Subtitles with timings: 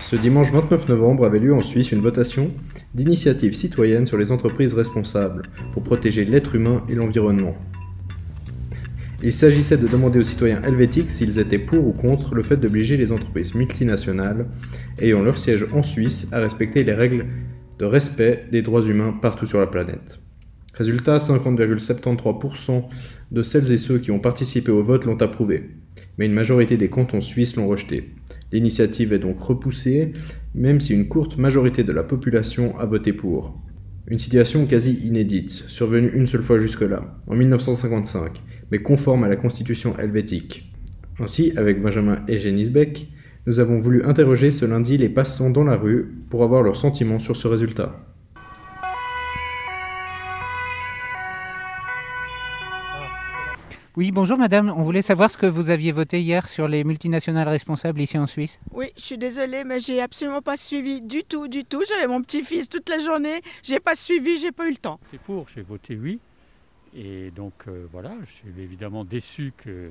[0.00, 2.50] Ce dimanche 29 novembre avait lieu en Suisse une votation
[2.94, 5.42] d'initiative citoyenne sur les entreprises responsables
[5.72, 7.54] pour protéger l'être humain et l'environnement.
[9.22, 12.96] Il s'agissait de demander aux citoyens helvétiques s'ils étaient pour ou contre le fait d'obliger
[12.96, 14.46] les entreprises multinationales
[15.00, 17.26] ayant leur siège en Suisse à respecter les règles
[17.78, 20.18] de respect des droits humains partout sur la planète.
[20.74, 22.84] Résultat, 50,73%
[23.30, 25.70] de celles et ceux qui ont participé au vote l'ont approuvé,
[26.16, 28.14] mais une majorité des cantons suisses l'ont rejeté.
[28.52, 30.12] L'initiative est donc repoussée,
[30.54, 33.60] même si une courte majorité de la population a voté pour.
[34.08, 38.42] Une situation quasi inédite, survenue une seule fois jusque-là, en 1955,
[38.72, 40.72] mais conforme à la constitution helvétique.
[41.20, 43.08] Ainsi, avec Benjamin Egenisbeck,
[43.46, 47.18] nous avons voulu interroger ce lundi les passants dans la rue pour avoir leurs sentiments
[47.18, 48.04] sur ce résultat.
[53.96, 54.70] Oui, bonjour madame.
[54.70, 58.26] On voulait savoir ce que vous aviez voté hier sur les multinationales responsables ici en
[58.26, 58.60] Suisse.
[58.70, 61.82] Oui, je suis désolée, mais j'ai absolument pas suivi du tout, du tout.
[61.88, 63.40] J'avais mon petit-fils toute la journée.
[63.64, 65.00] J'ai pas suivi, j'ai pas eu le temps.
[65.10, 66.20] C'est pour, j'ai voté oui.
[66.94, 69.90] Et donc euh, voilà, je suis évidemment déçu que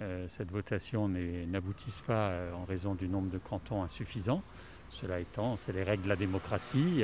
[0.00, 4.42] euh, cette votation n'aboutisse pas euh, en raison du nombre de cantons insuffisant.
[4.90, 7.02] Cela étant, c'est les règles de la démocratie.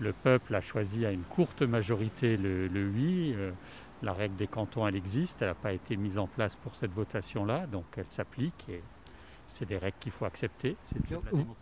[0.00, 3.34] le peuple a choisi à une courte majorité le, le oui
[4.02, 6.92] la règle des cantons, elle existe, elle n'a pas été mise en place pour cette
[6.92, 8.82] votation-là, donc elle s'applique et
[9.46, 10.76] c'est des règles qu'il faut accepter.
[10.82, 11.54] C'est de la démocratie.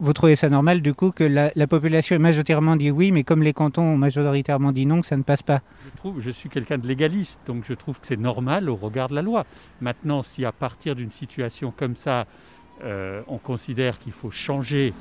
[0.00, 3.42] Vous trouvez ça normal du coup que la, population ait majoritairement dit oui, mais comme
[3.42, 5.62] les cantons ont majoritairement dit non, que ça ne passe pas?
[5.84, 9.08] Je trouve, je suis quelqu'un de légaliste, donc je trouve que c'est normal au regard
[9.08, 9.46] de la loi.
[9.80, 12.26] Maintenant, si à partir d'une situation comme ça,
[12.82, 14.92] euh, on considère qu'il faut changer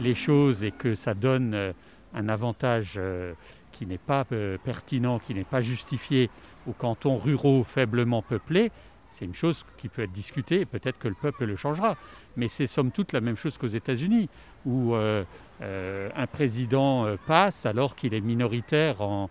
[0.00, 1.72] les choses et que ça donne euh,
[2.14, 3.32] un avantage euh,
[3.76, 6.30] qui n'est pas euh, pertinent, qui n'est pas justifié
[6.66, 8.72] aux cantons ruraux faiblement peuplés,
[9.10, 11.96] c'est une chose qui peut être discutée et peut-être que le peuple le changera.
[12.36, 14.28] Mais c'est somme toute la même chose qu'aux États-Unis,
[14.64, 15.24] où euh,
[15.62, 19.30] euh, un président passe alors qu'il est minoritaire en,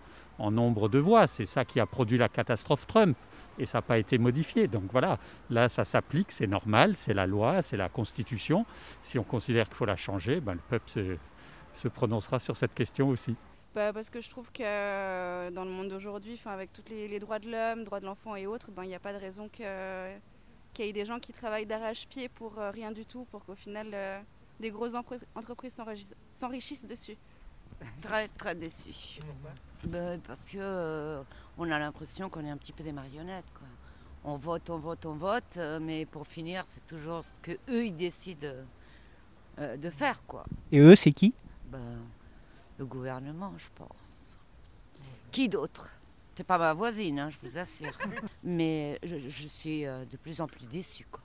[0.50, 1.26] nombre de voix.
[1.26, 3.16] C'est ça qui a produit la catastrophe Trump.
[3.58, 4.66] Et ça n'a pas été modifié.
[4.66, 5.18] Donc voilà,
[5.50, 8.66] là ça s'applique, c'est normal, c'est la loi, c'est la constitution.
[9.02, 11.16] Si on considère qu'il faut la changer, ben, le peuple se,
[11.72, 13.36] se prononcera sur cette question aussi.
[13.76, 17.38] Bah, parce que je trouve que euh, dans le monde d'aujourd'hui, avec tous les, droits
[17.38, 19.66] de l'homme, droits de l'enfant et autres, ben, il n'y a pas de raison qu'il
[19.66, 23.88] y ait des gens qui travaillent d'arrache-pied pour euh, rien du tout, pour qu'au final
[23.92, 24.18] euh,
[24.60, 25.78] des grosses entreprises
[26.32, 27.18] s'enrichissent dessus.
[28.00, 29.20] Très très déçu.
[29.84, 31.20] Ben, parce que
[31.58, 33.52] on a l'impression qu'on est un petit peu des marionnettes.
[33.52, 33.68] Quoi.
[34.24, 37.94] On vote, on vote, on vote, mais pour finir, c'est toujours ce que eux ils
[37.94, 38.54] décident
[39.58, 40.22] de faire.
[40.26, 40.46] Quoi.
[40.72, 41.34] Et eux, c'est qui?
[41.34, 41.45] ben,
[42.78, 44.38] le gouvernement, je pense.
[45.30, 45.90] Qui d'autre?
[46.36, 47.96] C'est pas ma voisine, hein, je vous assure.
[48.44, 51.06] Mais je, suis euh, de plus en plus déçue.
[51.10, 51.22] Quoi.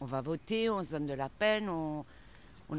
[0.00, 2.04] On va voter, on se donne de la peine, on,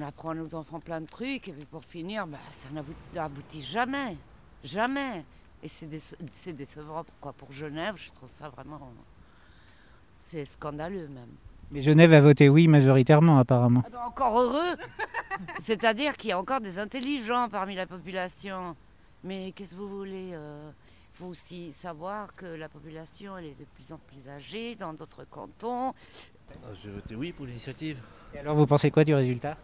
[0.02, 2.68] apprend à nos enfants plein de trucs, et puis pour finir, bah, ça
[3.14, 4.18] n'aboutit jamais.
[4.64, 5.24] Jamais.
[5.64, 7.32] Et c'est décevant quoi.
[7.34, 8.92] pour Genève, je trouve ça vraiment.
[10.20, 11.30] C'est scandaleux même.
[11.72, 13.84] Mais Genève a voté oui majoritairement apparemment.
[13.86, 14.76] Ah ben, encore heureux
[15.60, 18.76] C'est-à-dire qu'il y a encore des intelligents parmi la population.
[19.24, 20.70] Mais qu'est-ce que vous voulez Il euh,
[21.14, 25.26] faut aussi savoir que la population elle est de plus en plus âgée dans d'autres
[25.26, 25.94] cantons?
[26.52, 28.00] Ah, j'ai voté oui pour l'initiative.
[28.34, 29.58] Et alors vous pensez quoi du résultat?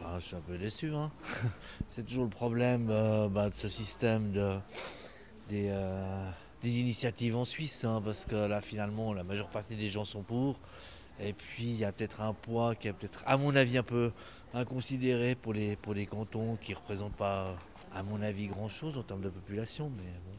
[0.00, 0.92] Bah, Je suis un peu déçu.
[0.94, 1.10] Hein.
[1.88, 4.58] C'est toujours le problème euh, bah, de ce système de,
[5.48, 6.30] des, euh,
[6.62, 7.84] des initiatives en Suisse.
[7.84, 10.60] Hein, parce que là finalement la majeure partie des gens sont pour.
[11.20, 13.82] Et puis il y a peut-être un poids qui est peut-être, à mon avis, un
[13.82, 14.12] peu
[14.54, 17.56] inconsidéré pour les, pour les cantons qui ne représentent pas,
[17.94, 19.90] à mon avis, grand-chose en termes de population.
[19.96, 20.36] Mais bon,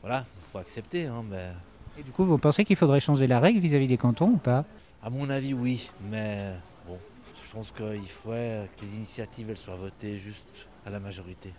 [0.00, 1.06] voilà, il faut accepter.
[1.06, 1.50] Hein, mais...
[1.98, 4.64] Et du coup, vous pensez qu'il faudrait changer la règle vis-à-vis des cantons ou pas?
[5.02, 5.90] À mon avis, oui.
[6.10, 6.52] Mais
[6.86, 6.98] bon,
[7.46, 11.52] je pense qu'il faudrait que les initiatives elles soient votées juste à la majorité.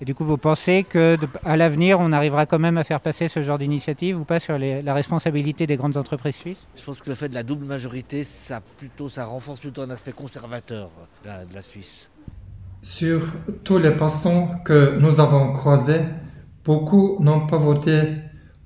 [0.00, 3.42] Et du coup, vous pensez qu'à l'avenir, on arrivera quand même à faire passer ce
[3.42, 6.66] genre d'initiative ou pas sur la responsabilité des grandes entreprises suisses?
[6.76, 9.90] Je pense que le fait de la double majorité, ça, plutôt, ça renforce plutôt un
[9.90, 10.90] aspect conservateur
[11.24, 12.10] de la, de la Suisse.
[12.82, 13.26] Sur
[13.64, 16.02] tous les passants que nous avons croisés,
[16.62, 18.16] beaucoup n'ont pas voté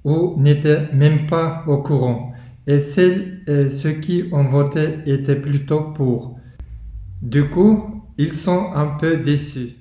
[0.02, 2.32] ou n'étaient même pas au courant.
[2.66, 6.38] Et celles et ceux qui ont voté étaient plutôt pour.
[7.22, 9.76] Du coup, ils sont un peu déçus.